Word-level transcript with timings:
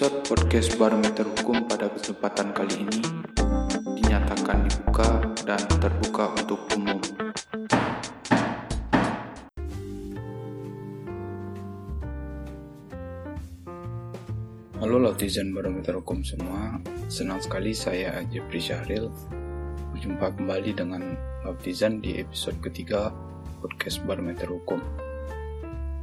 Episode 0.00 0.32
podcast 0.32 0.70
Barometer 0.80 1.28
Hukum 1.28 1.68
pada 1.68 1.92
kesempatan 1.92 2.56
kali 2.56 2.88
ini 2.88 3.04
dinyatakan 4.00 4.64
dibuka 4.64 5.20
dan 5.44 5.60
terbuka 5.76 6.32
untuk 6.40 6.56
umum. 6.72 6.96
Halo 14.80 14.96
lautizen 15.04 15.52
Barometer 15.52 16.00
Hukum 16.00 16.24
semua, 16.24 16.80
senang 17.12 17.44
sekali 17.44 17.76
saya 17.76 18.24
Jeffrey 18.32 18.64
Syahril 18.64 19.12
berjumpa 19.92 20.32
kembali 20.32 20.80
dengan 20.80 21.12
lautizen 21.44 22.00
di 22.00 22.16
episode 22.24 22.56
ketiga 22.64 23.12
podcast 23.60 24.00
Barometer 24.08 24.48
Hukum. 24.48 25.09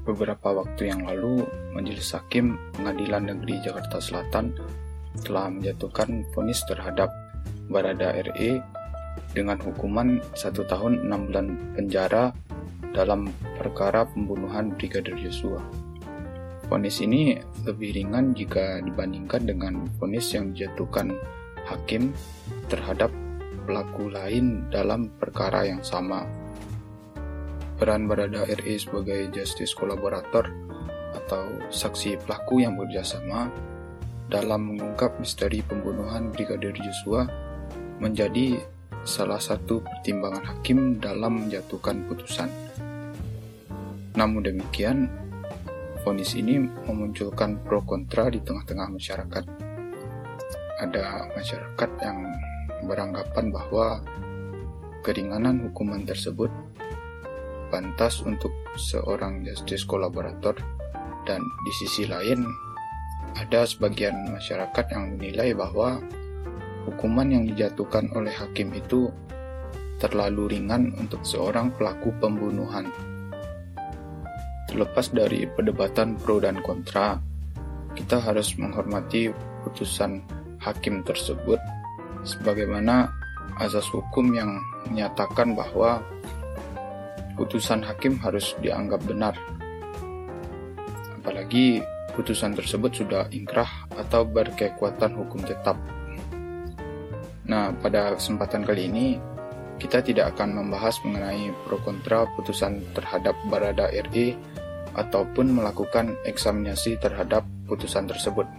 Beberapa 0.07 0.55
waktu 0.55 0.87
yang 0.87 1.03
lalu, 1.03 1.43
Majelis 1.75 2.15
Hakim 2.15 2.55
Pengadilan 2.71 3.27
Negeri 3.27 3.59
Jakarta 3.59 3.99
Selatan 3.99 4.55
telah 5.19 5.51
menjatuhkan 5.51 6.23
vonis 6.31 6.63
terhadap 6.63 7.11
Barada 7.67 8.15
RE 8.15 8.63
dengan 9.35 9.59
hukuman 9.59 10.23
satu 10.31 10.63
tahun 10.63 11.03
enam 11.03 11.27
bulan 11.27 11.47
penjara 11.75 12.31
dalam 12.95 13.27
perkara 13.59 14.07
pembunuhan 14.07 14.71
Brigadir 14.79 15.19
Yosua. 15.19 15.59
Vonis 16.71 17.03
ini 17.03 17.35
lebih 17.67 17.91
ringan 17.91 18.31
jika 18.31 18.79
dibandingkan 18.79 19.43
dengan 19.43 19.91
vonis 19.99 20.31
yang 20.31 20.55
dijatuhkan 20.55 21.19
hakim 21.67 22.15
terhadap 22.71 23.11
pelaku 23.67 24.07
lain 24.07 24.71
dalam 24.71 25.11
perkara 25.19 25.67
yang 25.67 25.83
sama 25.83 26.23
peran 27.77 28.09
Barada 28.09 28.41
RE 28.43 28.75
sebagai 28.81 29.29
justice 29.29 29.77
kolaborator 29.77 30.49
atau 31.13 31.45
saksi 31.69 32.17
pelaku 32.25 32.65
yang 32.65 32.73
bekerjasama 32.73 33.53
dalam 34.27 34.73
mengungkap 34.73 35.21
misteri 35.21 35.61
pembunuhan 35.61 36.33
Brigadir 36.33 36.73
Joshua 36.75 37.29
menjadi 38.01 38.59
salah 39.07 39.39
satu 39.39 39.79
pertimbangan 39.79 40.43
hakim 40.43 40.99
dalam 40.99 41.47
menjatuhkan 41.47 42.03
putusan. 42.09 42.49
Namun 44.17 44.41
demikian, 44.43 45.07
vonis 46.01 46.33
ini 46.33 46.59
memunculkan 46.59 47.61
pro 47.61 47.85
kontra 47.85 48.27
di 48.27 48.41
tengah-tengah 48.41 48.89
masyarakat. 48.89 49.45
Ada 50.81 51.31
masyarakat 51.37 51.89
yang 52.03 52.19
beranggapan 52.83 53.45
bahwa 53.53 54.01
keringanan 55.05 55.69
hukuman 55.69 56.03
tersebut 56.03 56.51
pantas 57.67 58.23
untuk 58.23 58.51
seorang 58.75 59.43
justice 59.43 59.83
kolaborator 59.83 60.55
dan 61.27 61.43
di 61.43 61.71
sisi 61.75 62.07
lain 62.07 62.47
ada 63.35 63.67
sebagian 63.67 64.33
masyarakat 64.33 64.85
yang 64.95 65.17
menilai 65.17 65.53
bahwa 65.53 66.01
hukuman 66.87 67.27
yang 67.27 67.43
dijatuhkan 67.45 68.07
oleh 68.15 68.31
hakim 68.31 68.71
itu 68.73 69.11
terlalu 69.99 70.57
ringan 70.57 70.93
untuk 70.95 71.21
seorang 71.25 71.73
pelaku 71.75 72.13
pembunuhan. 72.17 72.87
Terlepas 74.67 75.09
dari 75.11 75.47
perdebatan 75.49 76.15
pro 76.21 76.37
dan 76.37 76.61
kontra, 76.61 77.17
kita 77.97 78.21
harus 78.21 78.53
menghormati 78.55 79.31
putusan 79.65 80.21
hakim 80.61 81.01
tersebut 81.01 81.57
sebagaimana 82.23 83.09
azas 83.57 83.87
hukum 83.89 84.35
yang 84.35 84.59
menyatakan 84.85 85.57
bahwa 85.57 86.03
putusan 87.37 87.85
hakim 87.85 88.17
harus 88.19 88.57
dianggap 88.59 88.99
benar. 89.05 89.37
Apalagi 91.21 91.85
putusan 92.17 92.57
tersebut 92.57 93.05
sudah 93.05 93.29
ingkrah 93.29 93.69
atau 93.93 94.25
berkekuatan 94.25 95.13
hukum 95.13 95.45
tetap. 95.45 95.77
Nah, 97.47 97.71
pada 97.77 98.17
kesempatan 98.17 98.65
kali 98.65 98.89
ini 98.89 99.21
kita 99.77 100.01
tidak 100.01 100.33
akan 100.35 100.57
membahas 100.57 100.97
mengenai 101.05 101.53
pro 101.69 101.77
kontra 101.85 102.25
putusan 102.33 102.81
terhadap 102.97 103.37
Barada 103.47 103.93
RE 103.93 104.33
ataupun 104.97 105.53
melakukan 105.53 106.17
eksaminasi 106.25 106.97
terhadap 106.97 107.45
putusan 107.69 108.09
tersebut. 108.09 108.49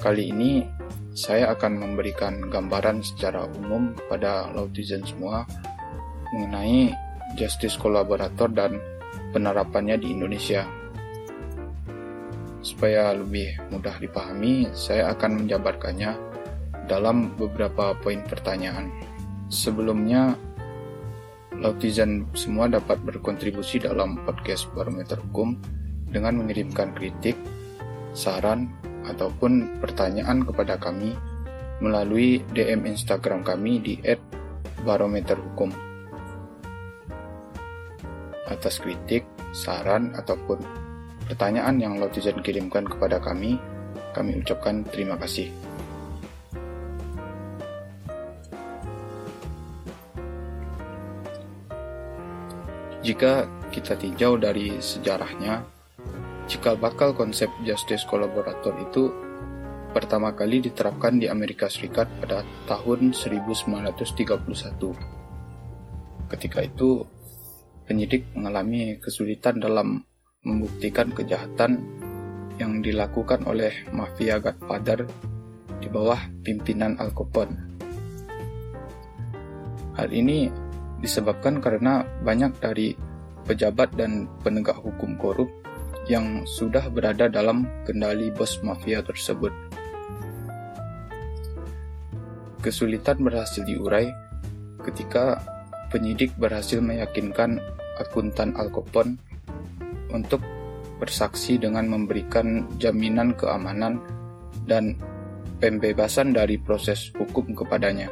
Kali 0.00 0.32
ini 0.32 0.64
saya 1.12 1.52
akan 1.52 1.82
memberikan 1.82 2.48
gambaran 2.48 3.04
secara 3.04 3.44
umum 3.60 3.92
pada 4.08 4.48
lautizen 4.54 5.04
semua 5.04 5.44
mengenai 6.32 6.94
justice 7.36 7.76
kolaborator 7.76 8.48
dan 8.48 8.78
penerapannya 9.32 10.00
di 10.00 10.14
Indonesia. 10.14 10.64
Supaya 12.64 13.12
lebih 13.14 13.58
mudah 13.72 13.96
dipahami, 14.00 14.68
saya 14.72 15.12
akan 15.12 15.44
menjabarkannya 15.44 16.16
dalam 16.88 17.36
beberapa 17.36 17.92
poin 18.00 18.24
pertanyaan. 18.24 18.88
Sebelumnya, 19.48 20.36
Lautizen 21.58 22.28
semua 22.38 22.70
dapat 22.70 23.02
berkontribusi 23.02 23.82
dalam 23.82 24.22
podcast 24.22 24.70
Barometer 24.70 25.18
Hukum 25.18 25.58
dengan 26.06 26.38
mengirimkan 26.38 26.94
kritik, 26.94 27.34
saran, 28.14 28.70
ataupun 29.08 29.80
pertanyaan 29.80 30.44
kepada 30.44 30.76
kami 30.76 31.16
melalui 31.80 32.44
DM 32.52 32.84
Instagram 32.86 33.42
kami 33.42 33.80
di 33.80 33.94
@barometerhukum 34.84 35.87
atas 38.48 38.80
kritik, 38.80 39.28
saran, 39.52 40.16
ataupun 40.16 40.58
pertanyaan 41.28 41.76
yang 41.76 42.00
Lautizen 42.00 42.40
kirimkan 42.40 42.88
kepada 42.88 43.20
kami, 43.20 43.60
kami 44.16 44.40
ucapkan 44.40 44.82
terima 44.88 45.20
kasih. 45.20 45.52
Jika 53.04 53.46
kita 53.72 53.94
tinjau 53.96 54.36
dari 54.36 54.82
sejarahnya, 54.82 55.64
cikal 56.44 56.76
bakal 56.76 57.14
konsep 57.16 57.48
justice 57.64 58.04
kolaborator 58.04 58.74
itu 58.84 59.12
pertama 59.92 60.36
kali 60.36 60.60
diterapkan 60.60 61.16
di 61.16 61.24
Amerika 61.30 61.72
Serikat 61.72 62.08
pada 62.20 62.44
tahun 62.68 63.16
1931. 63.16 64.92
Ketika 66.28 66.60
itu, 66.60 67.08
penyidik 67.88 68.28
mengalami 68.36 69.00
kesulitan 69.00 69.56
dalam 69.56 70.04
membuktikan 70.44 71.08
kejahatan 71.08 71.80
yang 72.60 72.84
dilakukan 72.84 73.48
oleh 73.48 73.72
mafia 73.96 74.36
Godfather 74.36 75.08
di 75.80 75.88
bawah 75.88 76.20
pimpinan 76.44 77.00
Al 77.00 77.16
Capone. 77.16 77.56
Hal 79.96 80.12
ini 80.12 80.52
disebabkan 81.00 81.64
karena 81.64 82.04
banyak 82.22 82.60
dari 82.60 82.92
pejabat 83.48 83.96
dan 83.96 84.28
penegak 84.44 84.76
hukum 84.76 85.16
korup 85.16 85.48
yang 86.12 86.44
sudah 86.44 86.92
berada 86.92 87.26
dalam 87.32 87.64
kendali 87.88 88.28
bos 88.36 88.60
mafia 88.60 89.00
tersebut. 89.00 89.50
Kesulitan 92.60 93.22
berhasil 93.24 93.64
diurai 93.64 94.12
ketika 94.84 95.40
penyidik 95.88 96.34
berhasil 96.36 96.82
meyakinkan 96.84 97.62
akuntan 97.98 98.54
Al 98.56 98.70
Capone 98.70 99.18
untuk 100.14 100.40
bersaksi 100.98 101.60
dengan 101.60 101.86
memberikan 101.86 102.66
jaminan 102.80 103.36
keamanan 103.38 104.02
dan 104.66 104.98
pembebasan 105.62 106.34
dari 106.34 106.58
proses 106.58 107.14
hukum 107.14 107.54
kepadanya. 107.54 108.10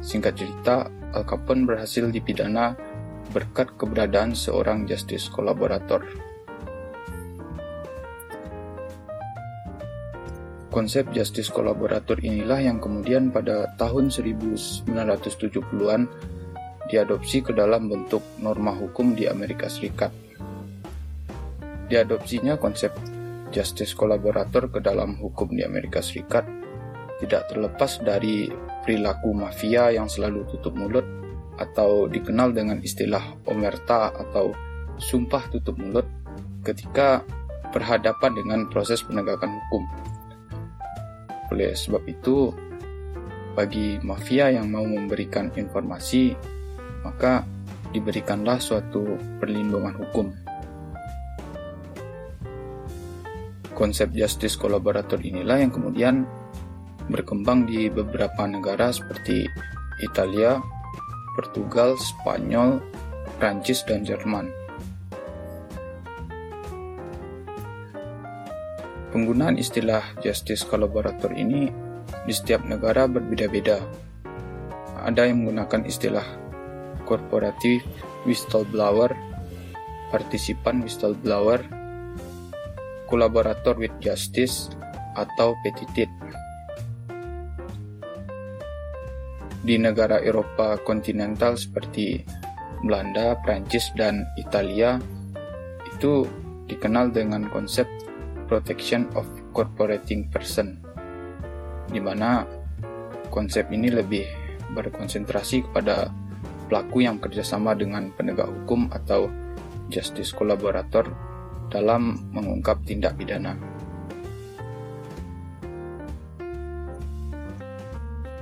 Singkat 0.00 0.34
cerita, 0.34 0.90
Al 1.14 1.26
Capone 1.26 1.66
berhasil 1.66 2.06
dipidana 2.10 2.74
berkat 3.30 3.78
keberadaan 3.78 4.34
seorang 4.34 4.86
justice 4.90 5.30
kolaborator. 5.30 6.02
Konsep 10.70 11.10
justice 11.10 11.50
kolaborator 11.50 12.14
inilah 12.22 12.62
yang 12.62 12.78
kemudian 12.78 13.34
pada 13.34 13.74
tahun 13.74 14.06
1970-an 14.06 16.06
diadopsi 16.90 17.46
ke 17.46 17.54
dalam 17.54 17.86
bentuk 17.86 18.20
norma 18.42 18.74
hukum 18.74 19.14
di 19.14 19.30
Amerika 19.30 19.70
Serikat. 19.70 20.10
Diadopsinya 21.86 22.58
konsep 22.58 22.90
justice 23.54 23.94
kolaborator 23.94 24.70
ke 24.70 24.82
dalam 24.82 25.18
hukum 25.18 25.54
di 25.54 25.62
Amerika 25.62 26.02
Serikat 26.02 26.46
tidak 27.22 27.46
terlepas 27.50 28.02
dari 28.02 28.50
perilaku 28.82 29.30
mafia 29.30 29.94
yang 29.94 30.10
selalu 30.10 30.46
tutup 30.50 30.74
mulut 30.74 31.06
atau 31.60 32.08
dikenal 32.08 32.56
dengan 32.56 32.80
istilah 32.80 33.22
omerta 33.46 34.10
atau 34.16 34.50
sumpah 34.96 35.46
tutup 35.52 35.76
mulut 35.76 36.08
ketika 36.64 37.22
berhadapan 37.70 38.32
dengan 38.34 38.60
proses 38.72 39.04
penegakan 39.04 39.52
hukum. 39.52 39.84
Oleh 41.52 41.74
sebab 41.74 42.02
itu, 42.06 42.54
bagi 43.52 43.98
mafia 44.00 44.48
yang 44.54 44.70
mau 44.70 44.86
memberikan 44.86 45.50
informasi, 45.54 46.34
maka 47.02 47.44
diberikanlah 47.90 48.62
suatu 48.62 49.18
perlindungan 49.42 49.96
hukum. 49.98 50.30
konsep 53.80 54.12
justice 54.12 54.60
kolaborator 54.60 55.16
inilah 55.24 55.64
yang 55.64 55.72
kemudian 55.72 56.28
berkembang 57.08 57.64
di 57.64 57.88
beberapa 57.88 58.44
negara 58.44 58.92
seperti 58.92 59.48
Italia, 60.04 60.60
Portugal, 61.32 61.96
Spanyol, 61.96 62.84
Prancis, 63.40 63.80
dan 63.88 64.04
Jerman. 64.04 64.52
Penggunaan 69.10 69.56
istilah 69.56 70.04
justice 70.20 70.62
collaborator 70.62 71.32
ini 71.32 71.72
di 72.28 72.32
setiap 72.36 72.62
negara 72.68 73.08
berbeda-beda. 73.08 73.80
Ada 75.02 75.26
yang 75.26 75.42
menggunakan 75.42 75.88
istilah 75.88 76.26
korporatif 77.10 77.82
whistleblower, 78.22 79.10
partisipan 80.14 80.86
whistleblower, 80.86 81.58
kolaborator 83.10 83.74
with 83.74 83.90
justice, 83.98 84.70
atau 85.18 85.58
petitit. 85.66 86.06
Di 89.60 89.76
negara 89.76 90.22
Eropa 90.22 90.78
kontinental 90.80 91.58
seperti 91.58 92.22
Belanda, 92.80 93.36
Prancis, 93.44 93.92
dan 93.92 94.24
Italia 94.40 94.96
itu 95.84 96.24
dikenal 96.64 97.12
dengan 97.12 97.50
konsep 97.52 97.84
protection 98.48 99.04
of 99.18 99.28
corporating 99.52 100.32
person, 100.32 100.80
di 101.92 102.00
mana 102.00 102.48
konsep 103.28 103.68
ini 103.68 103.92
lebih 103.92 104.24
berkonsentrasi 104.72 105.68
kepada 105.68 106.08
pelaku 106.70 107.02
yang 107.02 107.18
kerjasama 107.18 107.74
dengan 107.74 108.14
penegak 108.14 108.46
hukum 108.46 108.86
atau 108.94 109.26
justice 109.90 110.30
collaborator 110.30 111.10
dalam 111.66 112.30
mengungkap 112.30 112.86
tindak 112.86 113.18
pidana. 113.18 113.58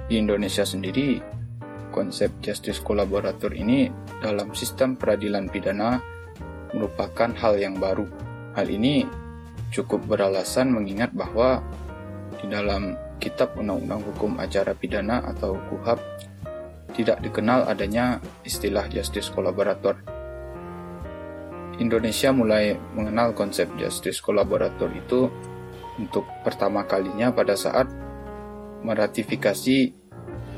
Di 0.09 0.21
Indonesia 0.21 0.65
sendiri, 0.69 1.21
konsep 1.89 2.29
justice 2.45 2.85
collaborator 2.85 3.53
ini 3.57 3.89
dalam 4.21 4.53
sistem 4.53 5.01
peradilan 5.01 5.49
pidana 5.49 6.01
merupakan 6.77 7.33
hal 7.33 7.57
yang 7.57 7.81
baru. 7.81 8.05
Hal 8.53 8.69
ini 8.69 9.09
cukup 9.73 10.05
beralasan 10.05 10.73
mengingat 10.73 11.13
bahwa 11.17 11.65
di 12.41 12.49
dalam 12.49 12.97
Kitab 13.19 13.59
Undang-Undang 13.59 14.03
Hukum 14.13 14.33
Acara 14.39 14.73
Pidana 14.73 15.21
atau 15.27 15.59
KUHAP 15.69 16.01
tidak 16.99 17.23
dikenal 17.23 17.71
adanya 17.71 18.19
istilah 18.43 18.91
justice 18.91 19.31
collaborator. 19.31 19.95
Indonesia 21.79 22.35
mulai 22.35 22.75
mengenal 22.99 23.39
konsep 23.39 23.71
justice 23.79 24.19
collaborator 24.19 24.91
itu 24.91 25.31
untuk 25.95 26.27
pertama 26.43 26.83
kalinya 26.83 27.31
pada 27.31 27.55
saat 27.55 27.87
meratifikasi 28.83 29.95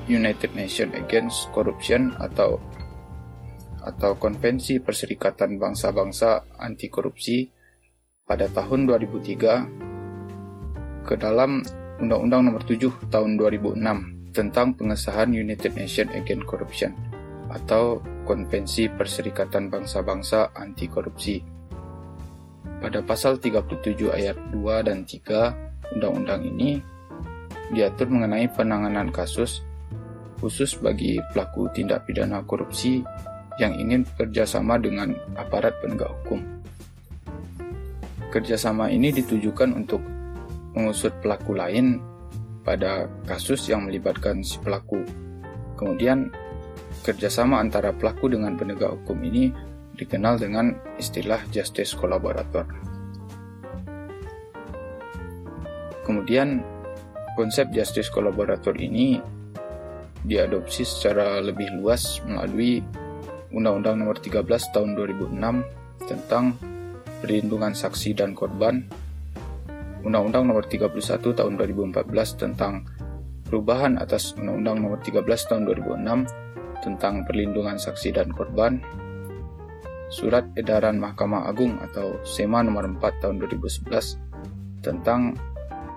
United 0.08 0.56
Nations 0.56 0.96
Against 0.96 1.52
Corruption 1.52 2.16
atau 2.16 2.56
atau 3.84 4.16
Konvensi 4.16 4.80
Perserikatan 4.80 5.60
Bangsa-Bangsa 5.60 6.56
Anti 6.56 6.88
Korupsi 6.88 7.44
pada 8.24 8.48
tahun 8.48 8.88
2003 8.88 11.04
ke 11.04 11.20
dalam 11.20 11.60
Undang-Undang 12.00 12.48
Nomor 12.48 12.64
7 12.64 13.12
Tahun 13.12 13.36
2006 13.36 14.19
tentang 14.30 14.78
pengesahan 14.78 15.34
United 15.34 15.74
Nations 15.74 16.14
Against 16.14 16.46
Corruption 16.46 16.94
atau 17.50 17.98
Konvensi 18.22 18.86
Perserikatan 18.86 19.68
Bangsa-Bangsa 19.68 20.54
Anti 20.54 20.86
Korupsi. 20.86 21.42
Pada 22.80 23.02
pasal 23.04 23.42
37 23.42 24.08
ayat 24.08 24.38
2 24.54 24.86
dan 24.86 25.04
3 25.04 25.98
undang-undang 25.98 26.46
ini 26.46 26.80
diatur 27.74 28.08
mengenai 28.08 28.46
penanganan 28.50 29.10
kasus 29.10 29.66
khusus 30.40 30.78
bagi 30.80 31.20
pelaku 31.34 31.68
tindak 31.76 32.08
pidana 32.08 32.40
korupsi 32.48 33.04
yang 33.60 33.76
ingin 33.76 34.08
bekerjasama 34.08 34.80
dengan 34.80 35.12
aparat 35.36 35.76
penegak 35.84 36.08
hukum. 36.22 36.40
Kerjasama 38.32 38.88
ini 38.88 39.12
ditujukan 39.12 39.76
untuk 39.76 40.00
mengusut 40.72 41.12
pelaku 41.20 41.52
lain 41.52 42.00
pada 42.62 43.08
kasus 43.24 43.66
yang 43.68 43.88
melibatkan 43.88 44.44
si 44.44 44.60
pelaku. 44.60 45.00
Kemudian, 45.76 46.28
kerjasama 47.06 47.56
antara 47.60 47.94
pelaku 47.96 48.28
dengan 48.28 48.56
penegak 48.56 48.92
hukum 49.00 49.16
ini 49.24 49.48
dikenal 49.96 50.36
dengan 50.40 50.76
istilah 51.00 51.40
justice 51.52 51.96
collaborator. 51.96 52.68
Kemudian, 56.04 56.60
konsep 57.38 57.70
justice 57.72 58.12
collaborator 58.12 58.76
ini 58.76 59.20
diadopsi 60.24 60.84
secara 60.84 61.40
lebih 61.40 61.72
luas 61.80 62.20
melalui 62.28 62.84
Undang-Undang 63.50 63.96
Nomor 64.04 64.16
13 64.20 64.46
Tahun 64.46 64.90
2006 64.94 66.06
tentang 66.06 66.54
Perlindungan 67.20 67.76
Saksi 67.76 68.16
dan 68.16 68.32
Korban, 68.32 68.84
Undang-Undang 70.00 70.44
Nomor 70.48 70.64
31 70.64 71.20
Tahun 71.20 71.52
2014 71.60 72.40
tentang 72.40 72.88
perubahan 73.44 74.00
atas 74.00 74.32
Undang-Undang 74.38 74.76
Nomor 74.80 74.98
13 75.04 75.24
Tahun 75.26 75.62
2006 75.68 76.84
tentang 76.84 77.14
Perlindungan 77.28 77.76
Saksi 77.76 78.16
dan 78.16 78.32
Korban, 78.32 78.80
Surat 80.08 80.48
Edaran 80.56 80.96
Mahkamah 80.96 81.46
Agung 81.46 81.76
atau 81.84 82.16
SEMA 82.24 82.64
Nomor 82.64 82.88
4 82.96 83.22
Tahun 83.22 83.36
2011 83.36 84.80
tentang 84.80 85.36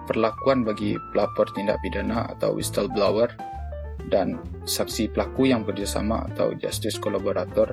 perlakuan 0.04 0.68
bagi 0.68 1.00
pelapor 1.16 1.48
tindak 1.56 1.80
pidana 1.80 2.28
atau 2.36 2.60
whistleblower 2.60 3.32
dan 4.12 4.44
saksi 4.68 5.16
pelaku 5.16 5.48
yang 5.48 5.64
bekerjasama 5.64 6.28
atau 6.36 6.52
justice 6.60 7.00
collaborator 7.00 7.72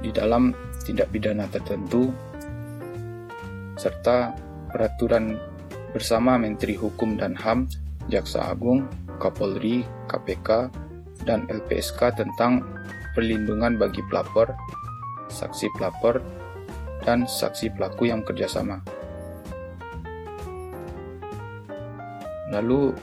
di 0.00 0.08
dalam 0.14 0.56
tindak 0.86 1.12
pidana 1.12 1.44
tertentu 1.50 2.08
serta 3.76 4.32
peraturan 4.72 5.36
bersama 5.92 6.36
Menteri 6.36 6.76
Hukum 6.76 7.16
dan 7.16 7.36
HAM, 7.36 7.68
Jaksa 8.08 8.52
Agung, 8.52 8.88
Kapolri, 9.20 9.84
KPK, 10.08 10.72
dan 11.26 11.44
LPSK 11.50 12.14
tentang 12.16 12.64
perlindungan 13.12 13.76
bagi 13.76 14.00
pelapor, 14.06 14.52
saksi 15.28 15.68
pelapor, 15.76 16.22
dan 17.02 17.26
saksi 17.26 17.74
pelaku 17.74 18.08
yang 18.08 18.24
kerjasama. 18.24 18.80
Lalu, 22.48 22.96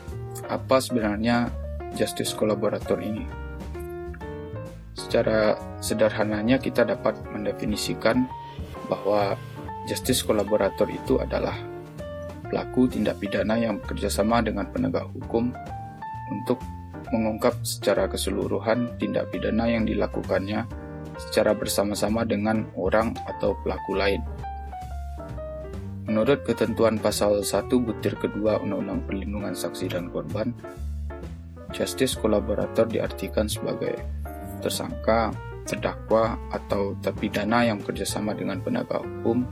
apa 0.50 0.82
sebenarnya 0.82 1.50
justice 1.94 2.34
collaborator 2.34 2.98
ini? 2.98 3.26
Secara 4.96 5.54
sederhananya 5.78 6.58
kita 6.58 6.82
dapat 6.82 7.14
mendefinisikan 7.30 8.26
bahwa 8.90 9.38
Justice 9.86 10.26
kolaborator 10.26 10.90
itu 10.90 11.22
adalah 11.22 11.54
pelaku 12.48 12.90
tindak 12.90 13.18
pidana 13.18 13.58
yang 13.58 13.78
bekerjasama 13.82 14.42
dengan 14.42 14.68
penegak 14.70 15.06
hukum 15.14 15.50
untuk 16.32 16.58
mengungkap 17.14 17.54
secara 17.62 18.10
keseluruhan 18.10 18.98
tindak 18.98 19.30
pidana 19.30 19.70
yang 19.70 19.86
dilakukannya 19.86 20.66
secara 21.16 21.56
bersama-sama 21.56 22.26
dengan 22.26 22.66
orang 22.76 23.14
atau 23.24 23.56
pelaku 23.62 23.96
lain. 23.96 24.20
Menurut 26.06 26.46
ketentuan 26.46 27.02
pasal 27.02 27.42
1 27.42 27.66
butir 27.82 28.14
kedua 28.14 28.62
Undang-Undang 28.62 29.10
Perlindungan 29.10 29.54
Saksi 29.58 29.90
dan 29.90 30.06
Korban, 30.14 30.54
justice 31.74 32.14
kolaborator 32.14 32.86
diartikan 32.86 33.50
sebagai 33.50 33.98
tersangka, 34.62 35.34
terdakwa, 35.66 36.38
atau 36.54 36.94
terpidana 37.02 37.66
yang 37.66 37.82
bekerjasama 37.82 38.38
dengan 38.38 38.62
penegak 38.62 39.02
hukum 39.02 39.42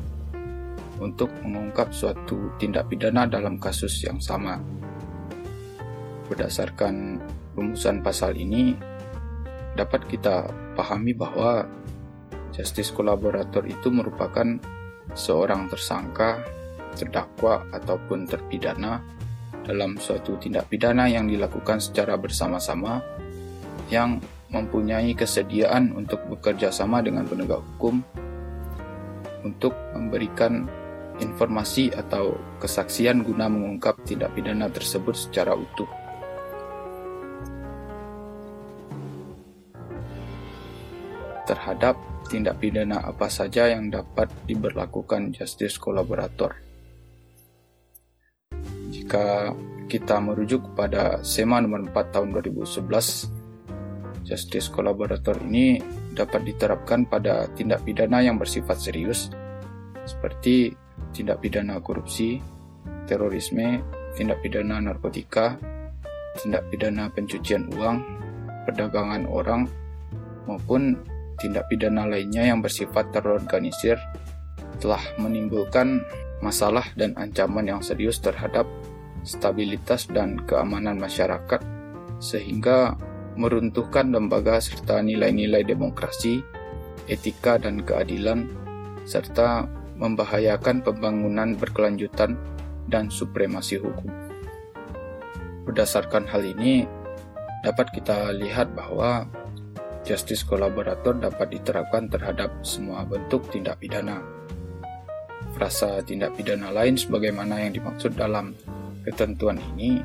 untuk 1.03 1.31
mengungkap 1.43 1.91
suatu 1.91 2.55
tindak 2.61 2.87
pidana 2.91 3.27
dalam 3.27 3.59
kasus 3.59 4.03
yang 4.07 4.19
sama. 4.23 4.61
Berdasarkan 6.31 7.21
rumusan 7.55 8.01
pasal 8.01 8.39
ini, 8.39 8.75
dapat 9.75 10.07
kita 10.07 10.49
pahami 10.79 11.15
bahwa 11.15 11.67
justice 12.55 12.95
kolaborator 12.95 13.67
itu 13.67 13.91
merupakan 13.91 14.47
seorang 15.13 15.67
tersangka, 15.67 16.41
terdakwa, 16.95 17.67
ataupun 17.75 18.31
terpidana 18.31 19.03
dalam 19.67 19.97
suatu 19.99 20.37
tindak 20.39 20.71
pidana 20.71 21.11
yang 21.11 21.27
dilakukan 21.27 21.81
secara 21.81 22.15
bersama-sama 22.21 23.01
yang 23.89 24.21
mempunyai 24.53 25.13
kesediaan 25.19 25.91
untuk 25.97 26.23
bekerja 26.31 26.71
sama 26.71 27.03
dengan 27.03 27.27
penegak 27.27 27.59
hukum 27.75 28.05
untuk 29.43 29.75
memberikan 29.93 30.71
informasi 31.23 31.95
atau 31.95 32.35
kesaksian 32.59 33.23
guna 33.23 33.47
mengungkap 33.47 34.03
tindak 34.03 34.35
pidana 34.35 34.67
tersebut 34.71 35.15
secara 35.15 35.55
utuh. 35.55 35.89
Terhadap 41.45 42.01
tindak 42.33 42.57
pidana 42.59 43.05
apa 43.05 43.29
saja 43.29 43.69
yang 43.69 43.93
dapat 43.93 44.33
diberlakukan 44.49 45.31
justice 45.37 45.77
kolaborator. 45.77 46.65
jika 49.05 49.53
kita 49.85 50.17
merujuk 50.17 50.73
kepada 50.73 51.21
SEMA 51.21 51.61
nomor 51.61 51.85
4 51.93 52.15
tahun 52.15 52.33
2011, 52.41 54.25
justice 54.25 54.73
collaborator 54.73 55.37
ini 55.45 55.77
dapat 56.17 56.41
diterapkan 56.49 57.05
pada 57.05 57.45
tindak 57.53 57.85
pidana 57.85 58.25
yang 58.25 58.41
bersifat 58.41 58.81
serius, 58.81 59.29
seperti 60.09 60.73
tindak 61.13 61.43
pidana 61.45 61.83
korupsi, 61.83 62.41
terorisme, 63.05 63.83
tindak 64.15 64.41
pidana 64.41 64.81
narkotika, 64.81 65.59
tindak 66.41 66.65
pidana 66.71 67.11
pencucian 67.13 67.69
uang, 67.75 68.01
perdagangan 68.65 69.27
orang, 69.29 69.69
maupun 70.49 70.97
tindak 71.39 71.67
pidana 71.69 72.07
lainnya 72.07 72.47
yang 72.47 72.63
bersifat 72.63 73.11
terorganisir 73.11 73.99
telah 74.79 75.03
menimbulkan 75.19 76.03
masalah 76.43 76.85
dan 76.99 77.15
ancaman 77.17 77.67
yang 77.67 77.81
serius 77.81 78.21
terhadap 78.21 78.67
stabilitas 79.25 80.07
dan 80.11 80.37
keamanan 80.45 81.01
masyarakat 81.01 81.63
sehingga 82.21 82.95
meruntuhkan 83.35 84.15
lembaga 84.15 84.63
serta 84.63 85.03
nilai-nilai 85.03 85.67
demokrasi, 85.67 86.39
etika 87.11 87.59
dan 87.59 87.83
keadilan 87.83 88.47
serta 89.05 89.67
membahayakan 89.99 90.83
pembangunan 90.83 91.55
berkelanjutan 91.55 92.35
dan 92.91 93.09
supremasi 93.09 93.79
hukum. 93.79 94.11
Berdasarkan 95.65 96.29
hal 96.29 96.45
ini, 96.45 96.85
dapat 97.65 97.89
kita 97.97 98.35
lihat 98.37 98.77
bahwa 98.77 99.25
justice 100.05 100.45
kolaborator 100.45 101.17
dapat 101.17 101.57
diterapkan 101.57 102.13
terhadap 102.13 102.53
semua 102.61 103.09
bentuk 103.09 103.49
tindak 103.49 103.81
pidana. 103.81 104.21
Frasa 105.57 106.05
tindak 106.05 106.37
pidana 106.37 106.69
lain 106.69 107.01
sebagaimana 107.01 107.65
yang 107.65 107.73
dimaksud 107.73 108.13
dalam 108.13 108.53
ketentuan 109.07 109.57
ini 109.75 110.05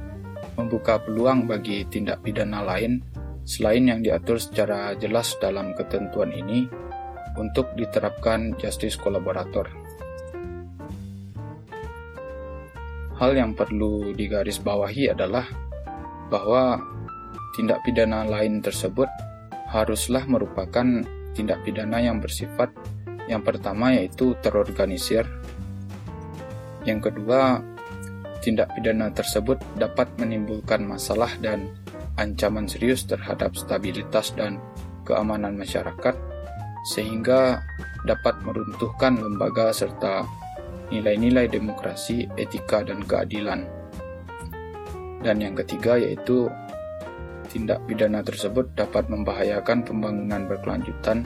membuka 0.56 1.04
peluang 1.04 1.48
bagi 1.48 1.84
tindak 1.92 2.24
pidana 2.24 2.64
lain 2.64 3.04
selain 3.44 3.88
yang 3.92 4.00
diatur 4.00 4.40
secara 4.40 4.96
jelas 4.96 5.36
dalam 5.42 5.76
ketentuan 5.76 6.32
ini 6.32 6.70
untuk 7.36 7.72
diterapkan 7.76 8.56
justice 8.60 8.96
kolaborator. 8.96 9.79
Hal 13.20 13.36
yang 13.36 13.52
perlu 13.52 14.16
digarisbawahi 14.16 15.12
adalah 15.12 15.44
bahwa 16.32 16.80
tindak 17.52 17.84
pidana 17.84 18.24
lain 18.24 18.64
tersebut 18.64 19.12
haruslah 19.68 20.24
merupakan 20.24 21.04
tindak 21.36 21.60
pidana 21.68 22.00
yang 22.00 22.24
bersifat 22.24 22.72
yang 23.28 23.44
pertama 23.44 23.92
yaitu 23.92 24.40
terorganisir. 24.40 25.28
Yang 26.88 27.12
kedua, 27.12 27.60
tindak 28.40 28.72
pidana 28.72 29.12
tersebut 29.12 29.60
dapat 29.76 30.08
menimbulkan 30.16 30.88
masalah 30.88 31.36
dan 31.44 31.76
ancaman 32.16 32.72
serius 32.72 33.04
terhadap 33.04 33.52
stabilitas 33.60 34.32
dan 34.32 34.64
keamanan 35.04 35.60
masyarakat 35.60 36.16
sehingga 36.96 37.60
dapat 38.08 38.40
meruntuhkan 38.48 39.20
lembaga 39.20 39.76
serta 39.76 40.24
nilai-nilai 40.90 41.50
demokrasi, 41.50 42.30
etika, 42.38 42.82
dan 42.86 43.06
keadilan. 43.06 43.66
Dan 45.22 45.42
yang 45.42 45.54
ketiga 45.58 46.00
yaitu 46.00 46.50
tindak 47.50 47.82
pidana 47.90 48.22
tersebut 48.22 48.72
dapat 48.78 49.10
membahayakan 49.10 49.82
pembangunan 49.82 50.46
berkelanjutan 50.46 51.26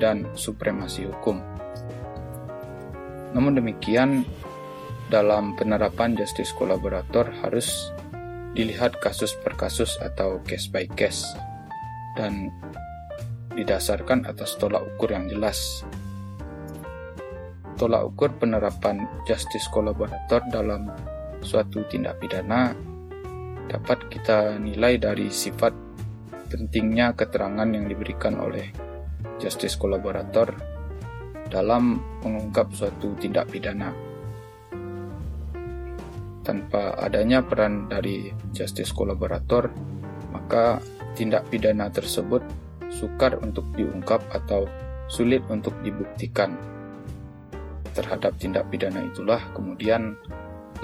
dan 0.00 0.24
supremasi 0.32 1.08
hukum. 1.08 1.40
Namun 3.36 3.60
demikian, 3.60 4.24
dalam 5.12 5.56
penerapan 5.56 6.16
justice 6.16 6.52
kolaborator 6.56 7.28
harus 7.44 7.92
dilihat 8.56 8.96
kasus 9.00 9.36
per 9.40 9.56
kasus 9.56 9.96
atau 10.00 10.40
case 10.44 10.68
by 10.72 10.88
case 10.96 11.24
dan 12.16 12.52
didasarkan 13.52 14.24
atas 14.28 14.56
tolak 14.56 14.84
ukur 14.96 15.12
yang 15.12 15.28
jelas 15.28 15.84
tolak 17.78 18.10
ukur 18.10 18.34
penerapan 18.34 19.06
justice 19.22 19.70
kolaborator 19.70 20.42
dalam 20.50 20.90
suatu 21.38 21.86
tindak 21.86 22.18
pidana 22.18 22.74
dapat 23.70 24.10
kita 24.10 24.58
nilai 24.58 24.98
dari 24.98 25.30
sifat 25.30 25.70
pentingnya 26.50 27.14
keterangan 27.14 27.70
yang 27.70 27.86
diberikan 27.86 28.34
oleh 28.42 28.66
justice 29.38 29.78
kolaborator 29.78 30.50
dalam 31.46 32.02
mengungkap 32.26 32.74
suatu 32.74 33.14
tindak 33.16 33.46
pidana. 33.48 33.94
Tanpa 36.42 36.96
adanya 36.96 37.44
peran 37.44 37.92
dari 37.92 38.32
justice 38.56 38.96
kolaborator, 38.96 39.68
maka 40.32 40.80
tindak 41.12 41.44
pidana 41.52 41.92
tersebut 41.92 42.40
sukar 42.88 43.36
untuk 43.44 43.68
diungkap 43.76 44.24
atau 44.32 44.64
sulit 45.12 45.44
untuk 45.52 45.76
dibuktikan 45.84 46.77
terhadap 47.98 48.38
tindak 48.38 48.70
pidana 48.70 49.02
itulah 49.02 49.42
kemudian 49.50 50.14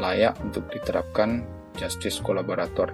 layak 0.02 0.34
untuk 0.42 0.66
diterapkan 0.74 1.46
justice 1.78 2.18
kolaborator. 2.18 2.90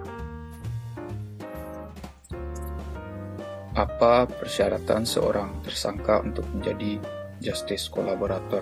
Apa 3.73 4.29
persyaratan 4.29 5.09
seorang 5.09 5.65
tersangka 5.65 6.21
untuk 6.21 6.45
menjadi 6.53 7.01
justice 7.41 7.89
kolaborator? 7.89 8.61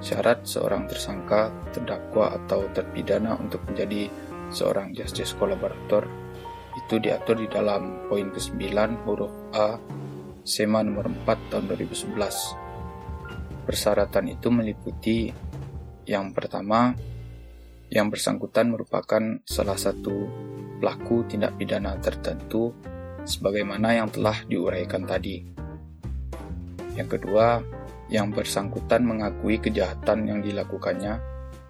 Syarat 0.00 0.46
seorang 0.48 0.88
tersangka, 0.88 1.52
terdakwa 1.76 2.32
atau 2.32 2.64
terpidana 2.72 3.36
untuk 3.36 3.60
menjadi 3.68 4.08
seorang 4.48 4.96
justice 4.96 5.36
kolaborator 5.36 6.06
itu 6.76 7.02
diatur 7.02 7.40
di 7.42 7.48
dalam 7.50 8.06
poin 8.06 8.30
ke-9 8.30 8.62
huruf 9.04 9.32
A 9.52 9.74
SEMA 10.46 10.86
nomor 10.86 11.10
4 11.10 11.50
tahun 11.50 11.64
2011 11.74 12.65
Persyaratan 13.66 14.30
itu 14.30 14.48
meliputi 14.48 15.26
yang 16.06 16.30
pertama, 16.30 16.94
yang 17.90 18.06
bersangkutan 18.14 18.70
merupakan 18.70 19.42
salah 19.42 19.74
satu 19.74 20.14
pelaku 20.78 21.26
tindak 21.26 21.58
pidana 21.58 21.98
tertentu 21.98 22.70
sebagaimana 23.26 23.98
yang 23.98 24.06
telah 24.06 24.38
diuraikan 24.46 25.02
tadi. 25.02 25.42
Yang 26.94 27.18
kedua, 27.18 27.58
yang 28.06 28.30
bersangkutan 28.30 29.02
mengakui 29.02 29.58
kejahatan 29.58 30.30
yang 30.30 30.40
dilakukannya 30.46 31.18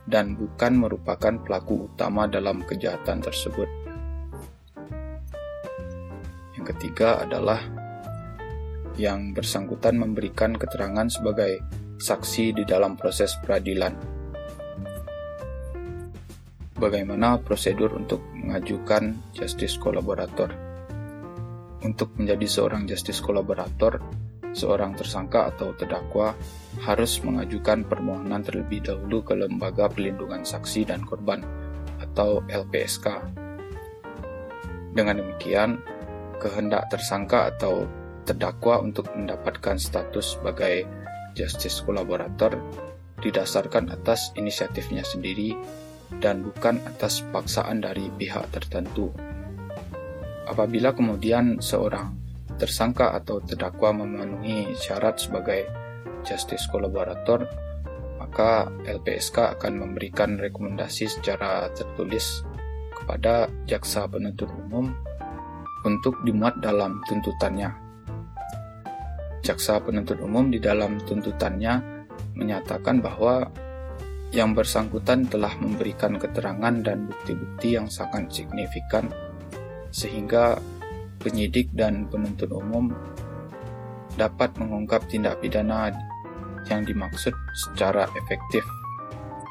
dan 0.04 0.36
bukan 0.36 0.76
merupakan 0.76 1.34
pelaku 1.42 1.88
utama 1.90 2.28
dalam 2.28 2.62
kejahatan 2.62 3.24
tersebut. 3.24 3.66
Yang 6.54 6.64
ketiga 6.76 7.24
adalah 7.24 7.58
yang 8.96 9.32
bersangkutan 9.36 10.00
memberikan 10.00 10.56
keterangan 10.56 11.08
sebagai 11.08 11.60
saksi 11.96 12.52
di 12.52 12.64
dalam 12.68 12.94
proses 12.94 13.36
peradilan. 13.40 14.16
Bagaimana 16.76 17.40
prosedur 17.40 17.96
untuk 17.96 18.20
mengajukan 18.36 19.32
justice 19.32 19.80
kolaborator? 19.80 20.52
Untuk 21.80 22.12
menjadi 22.20 22.44
seorang 22.44 22.84
justice 22.84 23.24
kolaborator, 23.24 24.04
seorang 24.52 24.92
tersangka 24.92 25.48
atau 25.48 25.72
terdakwa 25.72 26.36
harus 26.84 27.16
mengajukan 27.24 27.88
permohonan 27.88 28.44
terlebih 28.44 28.84
dahulu 28.84 29.24
ke 29.24 29.32
Lembaga 29.32 29.88
Pelindungan 29.88 30.44
Saksi 30.44 30.84
dan 30.84 31.00
Korban 31.00 31.40
atau 32.00 32.44
LPSK. 32.44 33.06
Dengan 34.92 35.20
demikian, 35.20 35.80
kehendak 36.40 36.92
tersangka 36.92 37.52
atau 37.56 37.88
terdakwa 38.28 38.84
untuk 38.84 39.08
mendapatkan 39.16 39.80
status 39.80 40.36
sebagai 40.36 41.05
justice 41.36 41.84
kolaborator 41.84 42.56
didasarkan 43.20 43.92
atas 43.92 44.32
inisiatifnya 44.34 45.04
sendiri 45.04 45.52
dan 46.18 46.40
bukan 46.40 46.80
atas 46.88 47.20
paksaan 47.28 47.84
dari 47.84 48.08
pihak 48.08 48.48
tertentu. 48.50 49.12
Apabila 50.46 50.96
kemudian 50.96 51.60
seorang 51.60 52.14
tersangka 52.56 53.12
atau 53.12 53.42
terdakwa 53.44 54.02
memenuhi 54.04 54.72
syarat 54.78 55.20
sebagai 55.20 55.68
justice 56.24 56.64
kolaborator, 56.70 57.44
maka 58.16 58.70
LPSK 58.86 59.60
akan 59.60 59.86
memberikan 59.86 60.40
rekomendasi 60.40 61.10
secara 61.10 61.68
tertulis 61.74 62.46
kepada 62.94 63.50
jaksa 63.68 64.08
penuntut 64.08 64.48
umum 64.66 64.94
untuk 65.84 66.18
dimuat 66.26 66.58
dalam 66.58 66.98
tuntutannya 67.06 67.85
jaksa 69.46 69.78
penuntut 69.78 70.18
umum 70.18 70.50
di 70.50 70.58
dalam 70.58 70.98
tuntutannya 71.06 71.78
menyatakan 72.34 72.98
bahwa 72.98 73.46
yang 74.34 74.58
bersangkutan 74.58 75.30
telah 75.30 75.54
memberikan 75.62 76.18
keterangan 76.18 76.74
dan 76.82 77.06
bukti-bukti 77.06 77.78
yang 77.78 77.86
sangat 77.86 78.26
signifikan 78.34 79.06
sehingga 79.94 80.58
penyidik 81.22 81.70
dan 81.78 82.10
penuntut 82.10 82.50
umum 82.50 82.90
dapat 84.18 84.50
mengungkap 84.58 85.06
tindak 85.06 85.38
pidana 85.38 85.94
yang 86.66 86.82
dimaksud 86.82 87.32
secara 87.54 88.10
efektif. 88.18 88.66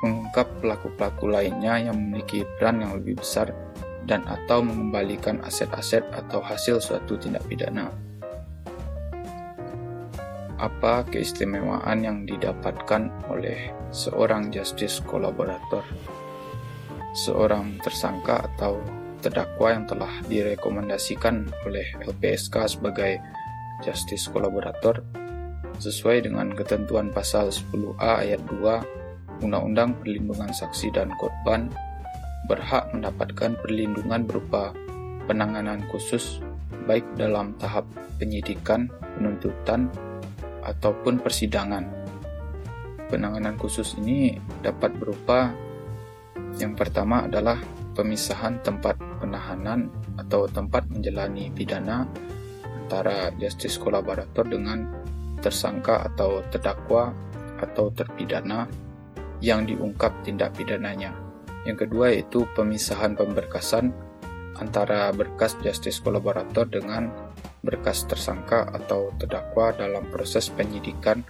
mengungkap 0.03 0.45
pelaku-pelaku 0.61 1.25
lainnya 1.25 1.81
yang 1.89 1.97
memiliki 1.97 2.45
peran 2.59 2.83
yang 2.83 2.93
lebih 2.99 3.17
besar 3.17 3.49
dan 4.05 4.21
atau 4.29 4.61
mengembalikan 4.61 5.41
aset-aset 5.41 6.05
atau 6.13 6.45
hasil 6.45 6.77
suatu 6.77 7.17
tindak 7.17 7.41
pidana. 7.49 7.89
Apa 10.55 11.03
keistimewaan 11.11 11.99
yang 11.99 12.23
didapatkan 12.23 13.11
oleh 13.27 13.75
seorang 13.91 14.55
justice 14.55 15.03
kolaborator? 15.03 15.83
Seorang 17.11 17.75
tersangka 17.83 18.47
atau 18.47 18.79
terdakwa 19.19 19.75
yang 19.75 19.83
telah 19.83 20.11
direkomendasikan 20.31 21.51
oleh 21.67 21.91
LPSK 22.07 22.79
sebagai 22.79 23.19
justice 23.83 24.31
kolaborator 24.31 25.03
sesuai 25.83 26.23
dengan 26.23 26.55
ketentuan 26.55 27.11
pasal 27.11 27.51
10A 27.51 28.23
ayat 28.23 28.39
2 28.47 29.43
Undang-Undang 29.43 29.99
Perlindungan 29.99 30.55
Saksi 30.55 30.87
dan 30.95 31.11
Korban 31.19 31.67
berhak 32.47 32.87
mendapatkan 32.95 33.59
perlindungan 33.59 34.23
berupa 34.23 34.71
penanganan 35.27 35.83
khusus 35.91 36.39
baik 36.85 37.03
dalam 37.17 37.57
tahap 37.57 37.83
penyidikan, 38.21 38.87
penuntutan, 39.17 39.89
ataupun 40.65 41.21
persidangan. 41.21 41.85
Penanganan 43.05 43.55
khusus 43.61 43.95
ini 44.01 44.41
dapat 44.65 44.97
berupa 44.97 45.53
yang 46.57 46.73
pertama 46.73 47.29
adalah 47.29 47.61
pemisahan 47.93 48.59
tempat 48.65 48.97
penahanan 49.21 49.93
atau 50.17 50.49
tempat 50.49 50.89
menjalani 50.89 51.53
pidana 51.53 52.09
antara 52.65 53.29
justice 53.37 53.77
kolaborator 53.77 54.43
dengan 54.45 54.89
tersangka 55.39 56.05
atau 56.05 56.41
terdakwa 56.49 57.13
atau 57.61 57.93
terpidana 57.93 58.67
yang 59.39 59.67
diungkap 59.67 60.11
tindak 60.25 60.55
pidananya. 60.57 61.13
Yang 61.65 61.87
kedua 61.87 62.13
yaitu 62.13 62.45
pemisahan 62.53 63.17
pemberkasan 63.17 63.91
antara 64.59 65.11
berkas 65.11 65.57
justice 65.59 65.99
kolaborator 65.99 66.67
dengan 66.69 67.11
berkas 67.65 68.05
tersangka 68.05 68.69
atau 68.69 69.09
terdakwa 69.17 69.73
dalam 69.73 70.05
proses 70.13 70.53
penyidikan 70.53 71.25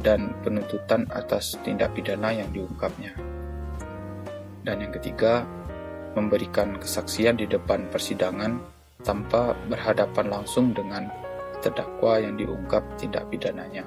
dan 0.00 0.32
penuntutan 0.46 1.10
atas 1.10 1.58
tindak 1.66 1.92
pidana 1.98 2.30
yang 2.30 2.48
diungkapnya. 2.54 3.18
Dan 4.62 4.78
yang 4.78 4.94
ketiga, 4.94 5.42
memberikan 6.14 6.78
kesaksian 6.78 7.34
di 7.34 7.50
depan 7.50 7.90
persidangan 7.90 8.62
tanpa 9.02 9.58
berhadapan 9.66 10.30
langsung 10.30 10.70
dengan 10.70 11.10
terdakwa 11.58 12.22
yang 12.22 12.38
diungkap 12.38 12.82
tindak 12.94 13.26
pidananya. 13.30 13.82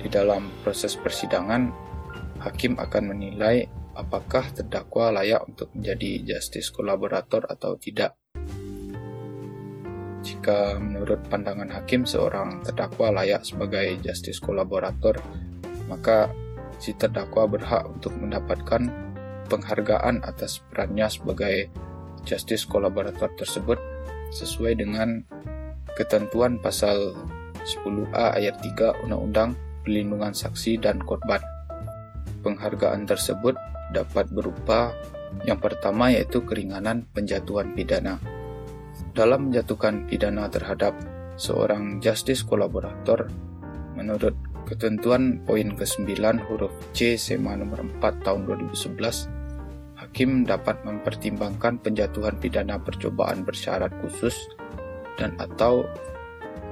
Di 0.00 0.08
dalam 0.08 0.48
proses 0.64 0.96
persidangan, 0.96 1.68
hakim 2.40 2.76
akan 2.80 3.04
menilai 3.16 3.64
apakah 3.96 4.52
terdakwa 4.52 5.14
layak 5.14 5.44
untuk 5.48 5.72
menjadi 5.72 6.34
justice 6.34 6.68
kolaborator 6.72 7.48
atau 7.48 7.76
tidak. 7.80 8.16
Jika 10.24 10.80
menurut 10.80 11.20
pandangan 11.28 11.68
hakim 11.68 12.08
seorang 12.08 12.64
terdakwa 12.64 13.12
layak 13.20 13.44
sebagai 13.44 14.00
justice 14.00 14.40
kolaborator, 14.40 15.20
maka 15.84 16.32
si 16.80 16.96
terdakwa 16.96 17.44
berhak 17.44 17.84
untuk 17.84 18.16
mendapatkan 18.16 18.88
penghargaan 19.52 20.24
atas 20.24 20.64
perannya 20.72 21.12
sebagai 21.12 21.68
justice 22.24 22.64
kolaborator 22.64 23.28
tersebut 23.36 23.76
sesuai 24.32 24.80
dengan 24.80 25.28
ketentuan 25.92 26.56
pasal 26.56 27.12
10A 27.64 28.40
ayat 28.40 28.56
3 28.64 29.04
Undang-Undang 29.04 29.54
Perlindungan 29.84 30.32
Saksi 30.32 30.80
dan 30.80 31.04
Korban. 31.04 31.44
Penghargaan 32.40 33.04
tersebut 33.04 33.56
dapat 33.92 34.28
berupa 34.32 34.96
yang 35.44 35.60
pertama 35.60 36.08
yaitu 36.08 36.40
keringanan 36.44 37.04
penjatuhan 37.12 37.76
pidana. 37.76 38.16
Dalam 39.14 39.46
menjatuhkan 39.46 40.10
pidana 40.10 40.50
terhadap 40.50 40.90
seorang 41.38 42.02
justice 42.02 42.42
kolaborator, 42.42 43.30
menurut 43.94 44.34
ketentuan 44.66 45.38
poin 45.46 45.70
ke-9 45.70 46.18
huruf 46.50 46.74
C 46.90 47.14
SEMA 47.14 47.54
nomor 47.54 47.86
4 48.02 48.26
tahun 48.26 48.42
2011, 48.74 49.30
hakim 50.02 50.42
dapat 50.42 50.82
mempertimbangkan 50.82 51.78
penjatuhan 51.78 52.34
pidana 52.42 52.82
percobaan 52.82 53.46
bersyarat 53.46 53.94
khusus 54.02 54.34
dan 55.14 55.38
atau 55.38 55.86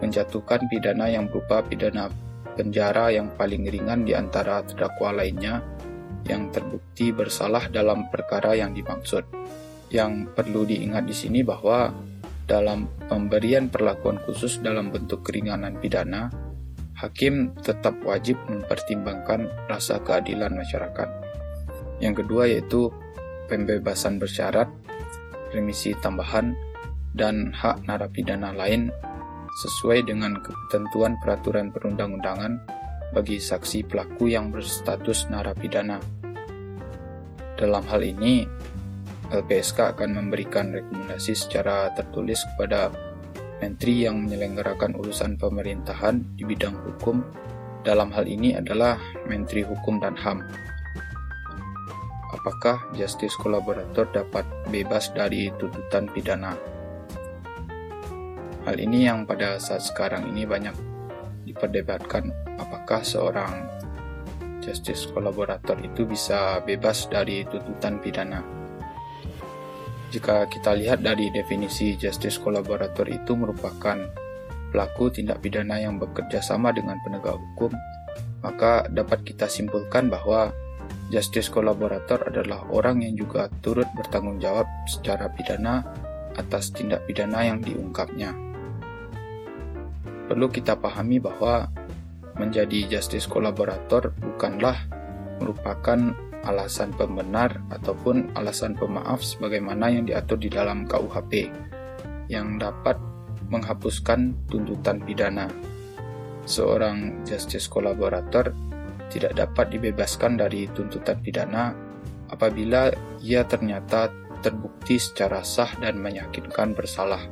menjatuhkan 0.03 0.67
pidana 0.67 1.07
yang 1.07 1.31
berupa 1.31 1.63
pidana 1.63 2.11
penjara 2.59 3.15
yang 3.15 3.31
paling 3.39 3.71
ringan 3.71 4.03
di 4.03 4.19
antara 4.19 4.67
terdakwa 4.67 5.15
lainnya 5.15 5.63
yang 6.27 6.51
terbukti 6.51 7.15
bersalah 7.15 7.71
dalam 7.71 8.11
perkara 8.11 8.59
yang 8.59 8.75
dimaksud. 8.75 9.23
Yang 9.95 10.33
perlu 10.35 10.67
diingat 10.67 11.07
di 11.07 11.15
sini 11.15 11.45
bahwa 11.47 11.93
dalam 12.47 12.91
pemberian 13.07 13.71
perlakuan 13.71 14.19
khusus 14.27 14.59
dalam 14.61 14.91
bentuk 14.91 15.23
keringanan 15.27 15.79
pidana, 15.79 16.29
hakim 16.99 17.55
tetap 17.63 17.97
wajib 18.05 18.39
mempertimbangkan 18.47 19.51
rasa 19.67 19.99
keadilan 20.03 20.55
masyarakat. 20.55 21.09
Yang 22.03 22.25
kedua 22.27 22.51
yaitu 22.51 22.91
pembebasan 23.47 24.19
bersyarat, 24.19 24.71
remisi 25.55 25.95
tambahan, 26.03 26.55
dan 27.13 27.53
hak 27.53 27.85
narapidana 27.85 28.57
lain 28.57 28.89
sesuai 29.53 30.09
dengan 30.09 30.41
ketentuan 30.41 31.21
peraturan 31.21 31.69
perundang-undangan 31.69 32.57
bagi 33.13 33.37
saksi 33.37 33.85
pelaku 33.85 34.33
yang 34.33 34.49
berstatus 34.49 35.29
narapidana. 35.29 36.01
Dalam 37.61 37.85
hal 37.85 38.01
ini, 38.01 38.49
LPSK 39.33 39.97
akan 39.97 40.21
memberikan 40.21 40.77
rekomendasi 40.77 41.33
secara 41.33 41.89
tertulis 41.97 42.45
kepada 42.53 42.93
menteri 43.65 44.05
yang 44.05 44.21
menyelenggarakan 44.21 44.93
urusan 45.01 45.41
pemerintahan 45.41 46.21
di 46.37 46.45
bidang 46.45 46.77
hukum. 46.77 47.25
Dalam 47.83 48.13
hal 48.15 48.31
ini 48.31 48.55
adalah 48.55 48.95
Menteri 49.27 49.67
Hukum 49.67 49.99
dan 49.99 50.15
HAM. 50.15 50.47
Apakah 52.31 52.87
justice 52.95 53.35
kolaborator 53.35 54.07
dapat 54.13 54.47
bebas 54.71 55.11
dari 55.11 55.51
tuntutan 55.59 56.07
pidana? 56.13 56.55
Hal 58.63 58.79
ini 58.79 59.11
yang 59.11 59.27
pada 59.27 59.59
saat 59.59 59.83
sekarang 59.83 60.31
ini 60.31 60.47
banyak 60.47 60.75
diperdebatkan 61.43 62.31
apakah 62.63 63.03
seorang 63.03 63.67
justice 64.63 65.11
kolaborator 65.11 65.75
itu 65.83 66.07
bisa 66.07 66.63
bebas 66.63 67.11
dari 67.11 67.43
tuntutan 67.51 67.99
pidana. 67.99 68.62
Jika 70.13 70.45
kita 70.45 70.77
lihat 70.77 71.01
dari 71.01 71.33
definisi 71.33 71.97
justice 71.97 72.37
kolaborator 72.37 73.09
itu 73.09 73.33
merupakan 73.33 73.97
pelaku 74.69 75.09
tindak 75.09 75.41
pidana 75.41 75.81
yang 75.81 75.97
bekerja 75.97 76.45
sama 76.45 76.69
dengan 76.69 77.01
penegak 77.01 77.41
hukum, 77.41 77.73
maka 78.45 78.85
dapat 78.93 79.25
kita 79.25 79.49
simpulkan 79.49 80.13
bahwa 80.13 80.53
justice 81.09 81.49
kolaborator 81.49 82.29
adalah 82.29 82.61
orang 82.69 83.01
yang 83.01 83.17
juga 83.17 83.49
turut 83.65 83.89
bertanggung 83.97 84.37
jawab 84.37 84.69
secara 84.85 85.33
pidana 85.33 85.81
atas 86.37 86.77
tindak 86.77 87.09
pidana 87.09 87.49
yang 87.49 87.65
diungkapnya. 87.65 88.37
Perlu 90.29 90.53
kita 90.53 90.77
pahami 90.77 91.25
bahwa 91.25 91.73
menjadi 92.37 92.85
justice 92.85 93.25
kolaborator 93.25 94.13
bukanlah 94.21 94.77
merupakan 95.41 96.13
alasan 96.43 96.91
pembenar 96.95 97.63
ataupun 97.71 98.35
alasan 98.35 98.75
pemaaf 98.75 99.23
sebagaimana 99.23 99.91
yang 99.91 100.05
diatur 100.07 100.39
di 100.39 100.51
dalam 100.51 100.87
KUHP 100.87 101.51
yang 102.31 102.59
dapat 102.59 102.99
menghapuskan 103.53 104.49
tuntutan 104.49 105.03
pidana. 105.05 105.47
Seorang 106.49 107.23
justice 107.23 107.71
kolaborator 107.71 108.51
tidak 109.13 109.37
dapat 109.37 109.77
dibebaskan 109.77 110.41
dari 110.41 110.67
tuntutan 110.73 111.21
pidana 111.21 111.77
apabila 112.33 112.91
ia 113.21 113.45
ternyata 113.45 114.09
terbukti 114.41 114.99
secara 114.99 115.45
sah 115.45 115.71
dan 115.79 116.01
meyakinkan 116.01 116.75
bersalah. 116.75 117.23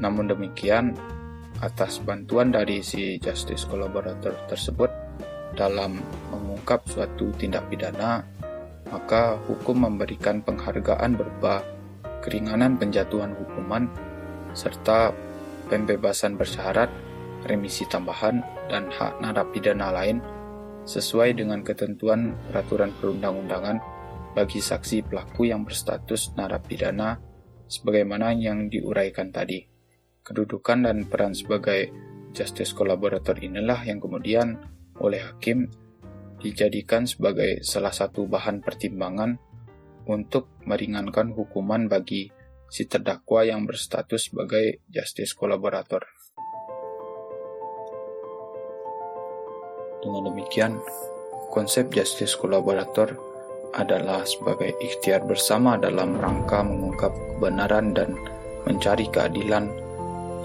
Namun 0.00 0.32
demikian, 0.32 0.96
atas 1.60 2.00
bantuan 2.02 2.50
dari 2.50 2.82
si 2.82 3.20
justice 3.20 3.68
collaborator 3.68 4.34
tersebut 4.50 4.90
dalam 5.54 5.98
mengungkap 6.30 6.86
suatu 6.86 7.30
tindak 7.34 7.66
pidana, 7.66 8.22
maka 8.88 9.36
hukum 9.48 9.84
memberikan 9.84 10.40
penghargaan 10.40 11.16
berupa 11.16 11.64
keringanan 12.24 12.76
penjatuhan 12.76 13.36
hukuman 13.36 13.88
serta 14.56 15.12
pembebasan 15.68 16.34
bersyarat, 16.40 16.88
remisi 17.44 17.84
tambahan, 17.86 18.40
dan 18.68 18.88
hak 18.92 19.20
narapidana 19.20 19.92
lain 19.92 20.20
sesuai 20.88 21.36
dengan 21.36 21.60
ketentuan 21.60 22.32
peraturan 22.48 22.92
perundang-undangan 22.96 23.76
bagi 24.32 24.60
saksi 24.60 25.04
pelaku 25.04 25.52
yang 25.52 25.64
berstatus 25.64 26.32
narapidana 26.36 27.20
sebagaimana 27.68 28.32
yang 28.32 28.72
diuraikan 28.72 29.28
tadi. 29.28 29.68
Kedudukan 30.24 30.88
dan 30.88 31.04
peran 31.08 31.36
sebagai 31.36 31.92
justice 32.32 32.72
collaborator 32.72 33.36
inilah 33.40 33.84
yang 33.84 34.00
kemudian 34.00 34.60
oleh 35.00 35.24
hakim 35.24 35.68
dijadikan 36.38 37.04
sebagai 37.04 37.66
salah 37.66 37.90
satu 37.90 38.30
bahan 38.30 38.62
pertimbangan 38.62 39.38
untuk 40.08 40.48
meringankan 40.64 41.34
hukuman 41.34 41.90
bagi 41.90 42.30
si 42.68 42.84
terdakwa 42.84 43.44
yang 43.44 43.64
berstatus 43.64 44.30
sebagai 44.32 44.84
justice 44.88 45.34
kolaborator. 45.34 46.04
Dengan 49.98 50.30
demikian, 50.30 50.78
konsep 51.50 51.90
justice 51.90 52.38
kolaborator 52.38 53.18
adalah 53.74 54.24
sebagai 54.24 54.72
ikhtiar 54.80 55.26
bersama 55.26 55.76
dalam 55.76 56.16
rangka 56.16 56.64
mengungkap 56.64 57.12
kebenaran 57.12 57.92
dan 57.92 58.16
mencari 58.64 59.10
keadilan 59.10 59.68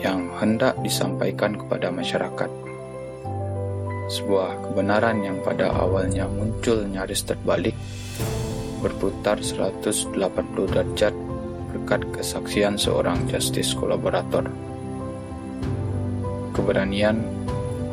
yang 0.03 0.27
hendak 0.41 0.75
disampaikan 0.83 1.55
kepada 1.55 1.87
masyarakat. 1.93 2.62
Sebuah 4.13 4.61
kebenaran 4.69 5.25
yang 5.25 5.41
pada 5.41 5.73
awalnya 5.73 6.29
muncul 6.29 6.85
nyaris 6.85 7.25
terbalik, 7.25 7.73
berputar 8.85 9.41
180 9.41 10.13
derajat 10.69 11.17
berkat 11.73 12.05
kesaksian 12.13 12.77
seorang 12.77 13.25
justice 13.25 13.73
kolaborator. 13.73 14.45
Keberanian, 16.53 17.25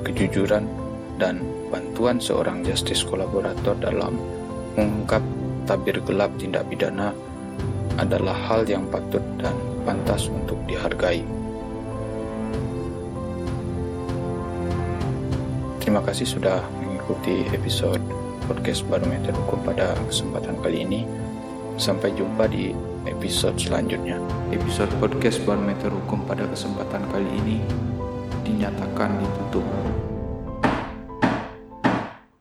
kejujuran, 0.04 0.68
dan 1.16 1.40
bantuan 1.72 2.20
seorang 2.20 2.68
justice 2.68 3.00
kolaborator 3.00 3.72
dalam 3.80 4.20
mengungkap 4.76 5.24
tabir 5.64 6.04
gelap 6.04 6.28
tindak 6.36 6.68
pidana 6.68 7.16
adalah 7.96 8.36
hal 8.44 8.68
yang 8.68 8.84
patut 8.92 9.24
dan 9.40 9.56
pantas 9.88 10.28
untuk 10.28 10.60
dihargai. 10.68 11.39
Terima 15.90 16.06
kasih 16.06 16.38
sudah 16.38 16.62
mengikuti 16.78 17.50
episode 17.50 17.98
podcast 18.46 18.86
Barometer 18.86 19.34
Hukum 19.34 19.58
pada 19.66 19.98
kesempatan 20.06 20.54
kali 20.62 20.86
ini. 20.86 21.02
Sampai 21.82 22.14
jumpa 22.14 22.46
di 22.46 22.70
episode 23.10 23.58
selanjutnya. 23.58 24.14
Episode 24.54 24.86
podcast 25.02 25.42
Barometer 25.42 25.90
Hukum 25.90 26.22
pada 26.30 26.46
kesempatan 26.46 27.02
kali 27.10 27.26
ini 27.42 27.58
dinyatakan 28.46 29.18
ditutup. 29.18 29.66